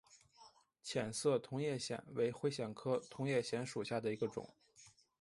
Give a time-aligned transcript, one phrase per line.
[0.83, 4.49] 淡色同叶藓为灰藓科同叶藓属下的一个种。